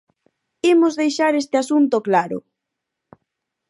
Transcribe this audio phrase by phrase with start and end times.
[0.73, 2.37] Imos deixar este asunto claro.